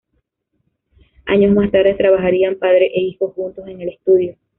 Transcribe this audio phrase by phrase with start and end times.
[1.27, 4.35] Años más tarde trabajarían padre e hijos juntos en el estudio.